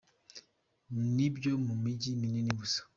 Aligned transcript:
Ni 1.13 1.23
ibyo 1.29 1.51
mu 1.65 1.75
mijyi 1.83 2.09
minini 2.21 2.51
gusa. 2.59 2.79